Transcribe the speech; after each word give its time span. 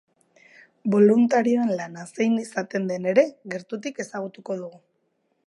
Boluntarioen 0.95 1.69
lana 1.81 2.07
zein 2.15 2.33
izaten 2.45 2.89
den 2.93 3.07
ere 3.13 3.27
gertutik 3.55 4.03
ezagutuko 4.07 4.59
dugu. 4.65 4.83